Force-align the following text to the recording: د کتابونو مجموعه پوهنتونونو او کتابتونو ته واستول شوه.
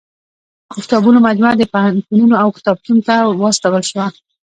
د 0.67 0.73
کتابونو 0.83 1.17
مجموعه 1.27 1.55
پوهنتونونو 1.73 2.35
او 2.43 2.47
کتابتونو 2.57 3.01
ته 3.07 3.15
واستول 3.41 3.83
شوه. 3.91 4.05